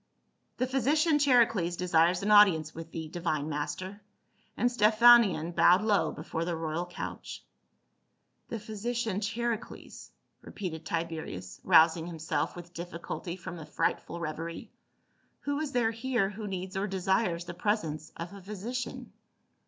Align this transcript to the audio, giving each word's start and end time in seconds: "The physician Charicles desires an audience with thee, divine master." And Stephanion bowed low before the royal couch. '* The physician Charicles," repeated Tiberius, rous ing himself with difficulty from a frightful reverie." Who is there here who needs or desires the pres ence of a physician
"The 0.57 0.65
physician 0.65 1.19
Charicles 1.19 1.75
desires 1.77 2.23
an 2.23 2.31
audience 2.31 2.73
with 2.73 2.89
thee, 2.91 3.07
divine 3.07 3.49
master." 3.49 4.01
And 4.57 4.67
Stephanion 4.67 5.51
bowed 5.53 5.83
low 5.83 6.11
before 6.11 6.43
the 6.43 6.55
royal 6.57 6.87
couch. 6.87 7.45
'* 7.97 8.47
The 8.49 8.59
physician 8.59 9.21
Charicles," 9.21 10.09
repeated 10.41 10.87
Tiberius, 10.87 11.61
rous 11.63 11.95
ing 11.97 12.07
himself 12.07 12.55
with 12.55 12.73
difficulty 12.73 13.35
from 13.35 13.59
a 13.59 13.65
frightful 13.67 14.19
reverie." 14.19 14.71
Who 15.41 15.59
is 15.59 15.71
there 15.71 15.91
here 15.91 16.31
who 16.31 16.47
needs 16.47 16.75
or 16.75 16.87
desires 16.87 17.45
the 17.45 17.53
pres 17.53 17.83
ence 17.83 18.11
of 18.17 18.33
a 18.33 18.41
physician 18.41 19.13